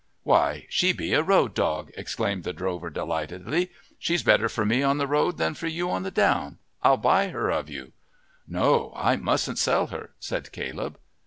"Why, 0.23 0.65
she 0.67 0.93
be 0.93 1.13
a 1.13 1.21
road 1.21 1.53
dog!" 1.53 1.91
exclaimed 1.95 2.43
the 2.43 2.53
drover 2.53 2.89
delightedly. 2.89 3.69
"She's 3.99 4.23
better 4.23 4.49
for 4.49 4.65
me 4.65 4.81
on 4.81 4.97
the 4.97 5.05
road 5.05 5.37
than 5.37 5.53
for 5.53 5.67
you 5.67 5.91
on 5.91 6.01
the 6.01 6.09
down; 6.09 6.57
I'll 6.81 6.97
buy 6.97 7.27
her 7.27 7.51
of 7.51 7.69
you." 7.69 7.91
"No, 8.47 8.93
I 8.95 9.15
mustn't 9.15 9.59
sell 9.59 9.85
her," 9.93 10.09
said 10.19 10.51
Caleb. 10.51 10.97